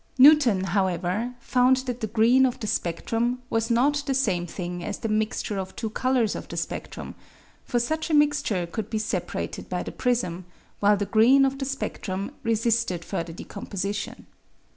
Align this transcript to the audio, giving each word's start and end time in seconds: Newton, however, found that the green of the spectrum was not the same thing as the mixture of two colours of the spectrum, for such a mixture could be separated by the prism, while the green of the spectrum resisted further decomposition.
Newton, 0.17 0.63
however, 0.63 1.35
found 1.39 1.77
that 1.85 2.01
the 2.01 2.07
green 2.07 2.43
of 2.47 2.59
the 2.59 2.65
spectrum 2.65 3.39
was 3.51 3.69
not 3.69 4.01
the 4.07 4.15
same 4.15 4.47
thing 4.47 4.83
as 4.83 4.97
the 4.97 5.07
mixture 5.07 5.59
of 5.59 5.75
two 5.75 5.91
colours 5.91 6.35
of 6.35 6.47
the 6.47 6.57
spectrum, 6.57 7.13
for 7.65 7.79
such 7.79 8.09
a 8.09 8.15
mixture 8.15 8.65
could 8.65 8.89
be 8.89 8.97
separated 8.97 9.69
by 9.69 9.83
the 9.83 9.91
prism, 9.91 10.45
while 10.79 10.97
the 10.97 11.05
green 11.05 11.45
of 11.45 11.59
the 11.59 11.65
spectrum 11.65 12.31
resisted 12.43 13.05
further 13.05 13.31
decomposition. 13.31 14.25